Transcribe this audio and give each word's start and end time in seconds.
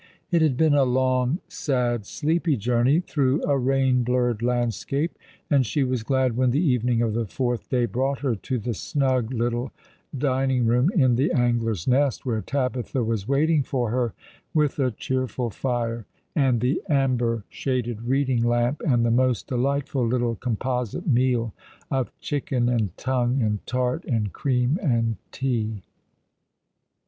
It 0.31 0.41
had 0.41 0.57
been 0.57 0.73
a 0.73 0.83
long, 0.83 1.41
sad, 1.47 2.07
sleepy 2.07 2.57
journey, 2.57 3.01
through 3.01 3.43
a 3.43 3.55
rain 3.55 4.01
blurred 4.01 4.41
landscape, 4.41 5.15
and 5.47 5.63
she 5.63 5.83
was 5.83 6.01
glad 6.01 6.35
when 6.35 6.49
the 6.49 6.59
evening 6.59 7.03
of 7.03 7.13
the 7.13 7.27
fourth 7.27 7.69
day 7.69 7.85
brought 7.85 8.21
her 8.21 8.33
to 8.35 8.57
the 8.57 8.73
snug 8.73 9.31
little 9.31 9.71
dining 10.17 10.65
room 10.65 10.89
in 10.95 11.17
the 11.17 11.31
Angler's 11.31 11.87
Nest, 11.87 12.25
where 12.25 12.41
Tabitha 12.41 13.03
was 13.03 13.27
waiting 13.27 13.61
for 13.61 13.91
her 13.91 14.13
with 14.55 14.79
a 14.79 14.89
cheerful 14.89 15.51
fire 15.51 16.07
and 16.35 16.61
the 16.61 16.81
amber 16.89 17.43
shaded 17.47 18.01
reading 18.01 18.43
lamp, 18.43 18.81
and 18.83 19.05
the 19.05 19.11
most 19.11 19.45
delightful 19.45 20.03
little 20.03 20.33
composite 20.33 21.05
meal 21.05 21.53
of 21.91 22.09
chicken 22.19 22.67
and 22.69 22.97
tongue, 22.97 23.39
and 23.43 23.63
tart, 23.67 24.03
and 24.05 24.33
cream, 24.33 24.79
and 24.81 25.17
tea. 25.31 25.83